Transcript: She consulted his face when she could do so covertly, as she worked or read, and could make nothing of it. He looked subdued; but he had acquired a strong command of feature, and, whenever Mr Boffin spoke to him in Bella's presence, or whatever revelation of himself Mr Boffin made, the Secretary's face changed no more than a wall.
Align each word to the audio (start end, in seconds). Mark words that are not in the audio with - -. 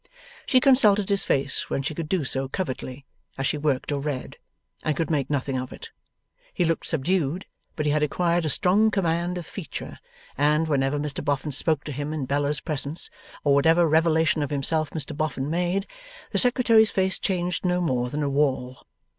She 0.47 0.59
consulted 0.59 1.09
his 1.09 1.25
face 1.25 1.69
when 1.69 1.83
she 1.83 1.93
could 1.93 2.09
do 2.09 2.23
so 2.23 2.47
covertly, 2.47 3.05
as 3.37 3.45
she 3.45 3.59
worked 3.59 3.91
or 3.91 4.01
read, 4.01 4.37
and 4.81 4.97
could 4.97 5.11
make 5.11 5.29
nothing 5.29 5.59
of 5.59 5.71
it. 5.71 5.91
He 6.55 6.65
looked 6.65 6.87
subdued; 6.87 7.45
but 7.75 7.85
he 7.85 7.91
had 7.91 8.01
acquired 8.01 8.43
a 8.43 8.49
strong 8.49 8.89
command 8.89 9.37
of 9.37 9.45
feature, 9.45 9.99
and, 10.35 10.67
whenever 10.67 10.97
Mr 10.97 11.23
Boffin 11.23 11.51
spoke 11.51 11.83
to 11.83 11.91
him 11.91 12.13
in 12.13 12.25
Bella's 12.25 12.61
presence, 12.61 13.11
or 13.43 13.53
whatever 13.53 13.87
revelation 13.87 14.41
of 14.41 14.49
himself 14.49 14.89
Mr 14.89 15.15
Boffin 15.15 15.51
made, 15.51 15.85
the 16.31 16.39
Secretary's 16.39 16.89
face 16.89 17.19
changed 17.19 17.63
no 17.63 17.79
more 17.79 18.09
than 18.09 18.23
a 18.23 18.27
wall. 18.29 18.81